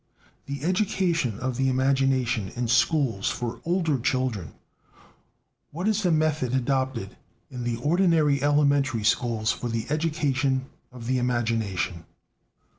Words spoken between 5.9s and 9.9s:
the method adopted in the ordinary elementary schools for the